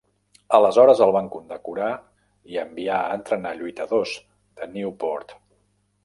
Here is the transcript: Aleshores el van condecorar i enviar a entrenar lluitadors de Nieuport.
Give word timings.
Aleshores 0.59 1.01
el 1.05 1.11
van 1.15 1.27
condecorar 1.33 1.89
i 2.53 2.57
enviar 2.61 2.97
a 3.01 3.11
entrenar 3.17 3.51
lluitadors 3.59 4.15
de 4.63 4.69
Nieuport. 4.73 5.37